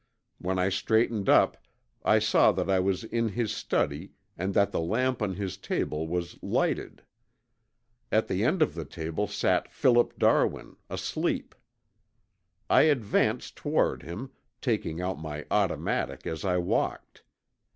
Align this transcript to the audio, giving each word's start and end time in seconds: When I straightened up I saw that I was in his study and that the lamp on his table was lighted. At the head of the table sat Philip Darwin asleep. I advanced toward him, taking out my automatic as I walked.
When 0.39 0.57
I 0.57 0.69
straightened 0.69 1.29
up 1.29 1.57
I 2.03 2.17
saw 2.17 2.51
that 2.53 2.71
I 2.71 2.79
was 2.79 3.03
in 3.03 3.29
his 3.29 3.51
study 3.55 4.13
and 4.35 4.55
that 4.55 4.71
the 4.71 4.79
lamp 4.79 5.21
on 5.21 5.35
his 5.35 5.57
table 5.57 6.07
was 6.07 6.41
lighted. 6.41 7.03
At 8.11 8.27
the 8.27 8.39
head 8.41 8.63
of 8.63 8.73
the 8.73 8.83
table 8.83 9.27
sat 9.27 9.71
Philip 9.71 10.17
Darwin 10.17 10.75
asleep. 10.89 11.53
I 12.67 12.81
advanced 12.89 13.55
toward 13.55 14.01
him, 14.01 14.31
taking 14.59 14.99
out 15.01 15.19
my 15.21 15.45
automatic 15.51 16.25
as 16.25 16.43
I 16.43 16.57
walked. 16.57 17.21